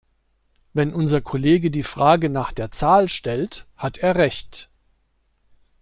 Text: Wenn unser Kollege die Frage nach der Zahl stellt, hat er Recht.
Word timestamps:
Wenn 0.73 0.95
unser 0.95 1.21
Kollege 1.21 1.69
die 1.69 1.83
Frage 1.83 2.31
nach 2.31 2.53
der 2.53 2.71
Zahl 2.71 3.07
stellt, 3.07 3.67
hat 3.77 3.99
er 3.99 4.15
Recht. 4.15 4.67